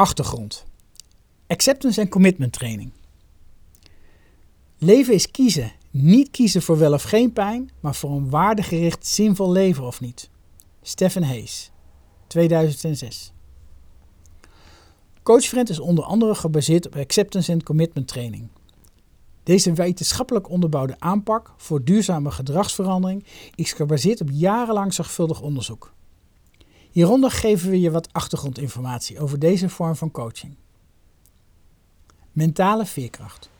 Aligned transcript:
Achtergrond. 0.00 0.64
Acceptance 1.46 2.00
en 2.00 2.08
commitment 2.08 2.52
training. 2.52 2.92
Leven 4.78 5.14
is 5.14 5.30
kiezen. 5.30 5.72
Niet 5.90 6.30
kiezen 6.30 6.62
voor 6.62 6.78
wel 6.78 6.92
of 6.92 7.02
geen 7.02 7.32
pijn, 7.32 7.70
maar 7.80 7.94
voor 7.94 8.10
een 8.10 8.30
waardegericht 8.30 9.06
zinvol 9.06 9.52
leven 9.52 9.84
of 9.84 10.00
niet. 10.00 10.30
Stephen 10.82 11.22
Hayes, 11.22 11.70
2006. 12.26 13.32
Coachfriend 15.22 15.68
is 15.70 15.80
onder 15.80 16.04
andere 16.04 16.34
gebaseerd 16.34 16.86
op 16.86 16.96
acceptance 16.96 17.52
en 17.52 17.62
commitment 17.62 18.08
training. 18.08 18.48
Deze 19.42 19.72
wetenschappelijk 19.72 20.50
onderbouwde 20.50 20.96
aanpak 20.98 21.52
voor 21.56 21.84
duurzame 21.84 22.30
gedragsverandering 22.30 23.24
is 23.54 23.72
gebaseerd 23.72 24.20
op 24.20 24.28
jarenlang 24.32 24.94
zorgvuldig 24.94 25.40
onderzoek. 25.40 25.92
Hieronder 26.90 27.30
geven 27.30 27.70
we 27.70 27.80
je 27.80 27.90
wat 27.90 28.12
achtergrondinformatie 28.12 29.20
over 29.20 29.38
deze 29.38 29.68
vorm 29.68 29.96
van 29.96 30.10
coaching. 30.10 30.54
Mentale 32.32 32.86
veerkracht. 32.86 33.50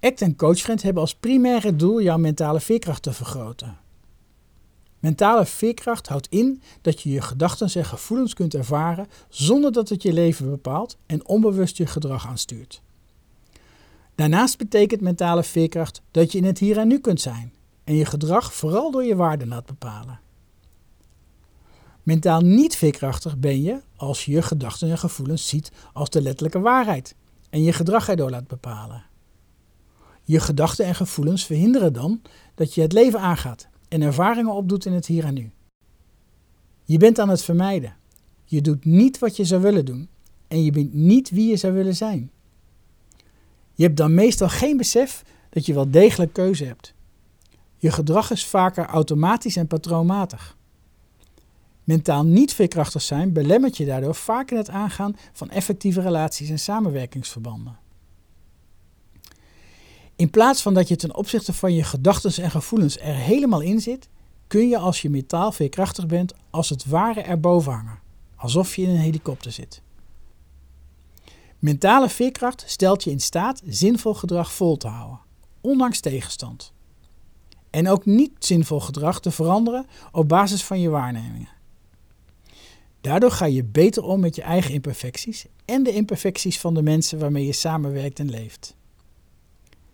ACT 0.00 0.22
en 0.22 0.36
Coachfriend 0.36 0.82
hebben 0.82 1.02
als 1.02 1.14
primaire 1.14 1.76
doel 1.76 2.02
jouw 2.02 2.18
mentale 2.18 2.60
veerkracht 2.60 3.02
te 3.02 3.12
vergroten. 3.12 3.78
Mentale 4.98 5.46
veerkracht 5.46 6.08
houdt 6.08 6.26
in 6.30 6.62
dat 6.80 7.00
je 7.00 7.10
je 7.10 7.20
gedachten 7.20 7.80
en 7.80 7.84
gevoelens 7.84 8.34
kunt 8.34 8.54
ervaren 8.54 9.06
zonder 9.28 9.72
dat 9.72 9.88
het 9.88 10.02
je 10.02 10.12
leven 10.12 10.50
bepaalt 10.50 10.96
en 11.06 11.26
onbewust 11.26 11.76
je 11.76 11.86
gedrag 11.86 12.26
aanstuurt. 12.26 12.82
Daarnaast 14.14 14.58
betekent 14.58 15.00
mentale 15.00 15.42
veerkracht 15.42 16.02
dat 16.10 16.32
je 16.32 16.38
in 16.38 16.44
het 16.44 16.58
hier 16.58 16.78
en 16.78 16.88
nu 16.88 16.98
kunt 16.98 17.20
zijn 17.20 17.52
en 17.84 17.94
je 17.94 18.04
gedrag 18.04 18.54
vooral 18.54 18.90
door 18.90 19.04
je 19.04 19.16
waarden 19.16 19.48
laat 19.48 19.66
bepalen. 19.66 20.20
Mentaal 22.10 22.40
niet 22.40 22.76
veerkrachtig 22.76 23.38
ben 23.38 23.62
je 23.62 23.80
als 23.96 24.24
je 24.24 24.32
je 24.32 24.42
gedachten 24.42 24.90
en 24.90 24.98
gevoelens 24.98 25.48
ziet 25.48 25.72
als 25.92 26.10
de 26.10 26.22
letterlijke 26.22 26.60
waarheid 26.60 27.14
en 27.50 27.62
je 27.62 27.72
gedrag 27.72 28.08
erdoor 28.08 28.30
laat 28.30 28.46
bepalen. 28.46 29.04
Je 30.22 30.40
gedachten 30.40 30.84
en 30.84 30.94
gevoelens 30.94 31.46
verhinderen 31.46 31.92
dan 31.92 32.22
dat 32.54 32.74
je 32.74 32.80
het 32.80 32.92
leven 32.92 33.20
aangaat 33.20 33.68
en 33.88 34.02
ervaringen 34.02 34.52
opdoet 34.52 34.86
in 34.86 34.92
het 34.92 35.06
hier 35.06 35.24
en 35.24 35.34
nu. 35.34 35.50
Je 36.84 36.98
bent 36.98 37.18
aan 37.18 37.28
het 37.28 37.42
vermijden. 37.42 37.96
Je 38.44 38.60
doet 38.60 38.84
niet 38.84 39.18
wat 39.18 39.36
je 39.36 39.44
zou 39.44 39.62
willen 39.62 39.84
doen 39.84 40.08
en 40.48 40.64
je 40.64 40.70
bent 40.70 40.94
niet 40.94 41.30
wie 41.30 41.48
je 41.48 41.56
zou 41.56 41.72
willen 41.72 41.96
zijn. 41.96 42.30
Je 43.74 43.84
hebt 43.84 43.96
dan 43.96 44.14
meestal 44.14 44.48
geen 44.48 44.76
besef 44.76 45.22
dat 45.50 45.66
je 45.66 45.74
wel 45.74 45.90
degelijk 45.90 46.32
keuze 46.32 46.64
hebt. 46.64 46.94
Je 47.76 47.90
gedrag 47.90 48.30
is 48.30 48.46
vaker 48.46 48.86
automatisch 48.86 49.56
en 49.56 49.66
patroonmatig. 49.66 50.58
Mentaal 51.90 52.24
niet 52.24 52.54
veerkrachtig 52.54 53.02
zijn 53.02 53.32
belemmert 53.32 53.76
je 53.76 53.84
daardoor 53.84 54.14
vaak 54.14 54.50
in 54.50 54.56
het 54.56 54.68
aangaan 54.68 55.16
van 55.32 55.50
effectieve 55.50 56.00
relaties 56.00 56.50
en 56.50 56.58
samenwerkingsverbanden. 56.58 57.78
In 60.16 60.30
plaats 60.30 60.62
van 60.62 60.74
dat 60.74 60.88
je 60.88 60.96
ten 60.96 61.14
opzichte 61.14 61.52
van 61.52 61.74
je 61.74 61.84
gedachten 61.84 62.42
en 62.42 62.50
gevoelens 62.50 62.98
er 62.98 63.14
helemaal 63.14 63.60
in 63.60 63.80
zit, 63.80 64.08
kun 64.46 64.68
je 64.68 64.78
als 64.78 65.02
je 65.02 65.10
mentaal 65.10 65.52
veerkrachtig 65.52 66.06
bent 66.06 66.34
als 66.50 66.68
het 66.68 66.86
ware 66.86 67.20
erboven 67.20 67.72
hangen, 67.72 67.98
alsof 68.36 68.76
je 68.76 68.82
in 68.82 68.88
een 68.88 68.96
helikopter 68.96 69.52
zit. 69.52 69.82
Mentale 71.58 72.08
veerkracht 72.08 72.64
stelt 72.66 73.04
je 73.04 73.10
in 73.10 73.20
staat 73.20 73.62
zinvol 73.66 74.14
gedrag 74.14 74.52
vol 74.52 74.76
te 74.76 74.88
houden, 74.88 75.20
ondanks 75.60 76.00
tegenstand. 76.00 76.72
En 77.70 77.88
ook 77.88 78.06
niet 78.06 78.32
zinvol 78.38 78.80
gedrag 78.80 79.20
te 79.20 79.30
veranderen 79.30 79.86
op 80.12 80.28
basis 80.28 80.64
van 80.64 80.80
je 80.80 80.88
waarnemingen. 80.88 81.58
Daardoor 83.00 83.30
ga 83.30 83.44
je 83.44 83.64
beter 83.64 84.02
om 84.02 84.20
met 84.20 84.36
je 84.36 84.42
eigen 84.42 84.74
imperfecties 84.74 85.46
en 85.64 85.82
de 85.82 85.92
imperfecties 85.92 86.60
van 86.60 86.74
de 86.74 86.82
mensen 86.82 87.18
waarmee 87.18 87.46
je 87.46 87.52
samenwerkt 87.52 88.18
en 88.18 88.30
leeft. 88.30 88.76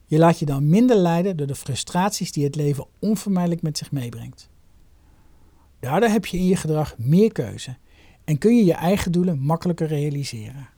Je 0.07 0.19
laat 0.19 0.39
je 0.39 0.47
dan 0.47 0.69
minder 0.69 0.97
leiden 0.97 1.37
door 1.37 1.47
de 1.47 1.55
frustraties 1.55 2.33
die 2.33 2.45
het 2.45 2.55
leven 2.55 2.87
onvermijdelijk 2.99 3.63
met 3.63 3.79
zich 3.79 3.93
meebrengt. 3.93 4.49
Daardoor 5.81 6.09
heb 6.09 6.27
je 6.27 6.39
in 6.39 6.47
je 6.47 6.57
gedrag 6.57 6.99
meer 6.99 7.33
keuze 7.33 7.77
en 8.25 8.39
kun 8.39 8.57
je 8.57 8.65
je 8.65 8.75
eigen 8.75 9.13
doelen 9.13 9.39
makkelijker 9.39 9.87
realiseren. 9.87 10.69